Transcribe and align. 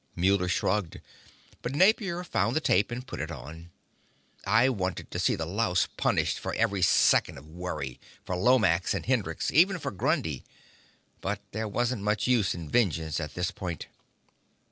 Muller 0.15 0.47
shrugged, 0.47 0.99
but 1.61 1.75
Napier 1.75 2.23
found 2.23 2.55
the 2.55 2.59
tape 2.59 2.89
and 2.89 3.05
put 3.05 3.19
it 3.19 3.29
on. 3.29 3.69
I 4.47 4.67
wanted 4.67 5.11
to 5.11 5.19
see 5.19 5.35
the 5.35 5.45
louse 5.45 5.85
punished 5.95 6.39
for 6.39 6.55
every 6.55 6.81
second 6.81 7.37
of 7.37 7.47
worry, 7.47 7.99
for 8.25 8.35
Lomax, 8.35 8.93
for 8.93 8.99
Hendrix 9.05 9.51
even 9.51 9.77
for 9.77 9.91
Grundy. 9.91 10.43
But 11.21 11.39
there 11.51 11.67
wasn't 11.67 12.01
much 12.01 12.25
use 12.25 12.55
in 12.55 12.67
vengeance 12.67 13.19
at 13.19 13.35
this 13.35 13.51
point. 13.51 13.85